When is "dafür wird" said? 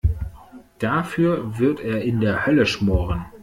0.79-1.79